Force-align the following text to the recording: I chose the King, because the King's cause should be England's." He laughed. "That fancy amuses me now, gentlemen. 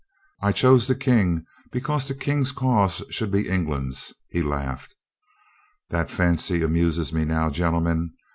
I 0.41 0.51
chose 0.51 0.87
the 0.87 0.95
King, 0.95 1.45
because 1.71 2.07
the 2.07 2.15
King's 2.15 2.51
cause 2.51 3.03
should 3.11 3.29
be 3.29 3.47
England's." 3.47 4.15
He 4.31 4.41
laughed. 4.41 4.95
"That 5.91 6.09
fancy 6.09 6.63
amuses 6.63 7.13
me 7.13 7.23
now, 7.23 7.51
gentlemen. 7.51 8.11